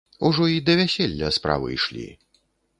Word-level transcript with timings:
Ужо 0.29 0.47
і 0.53 0.55
да 0.69 0.77
вяселля 0.79 1.29
справы 1.37 1.67
ішлі. 1.77 2.11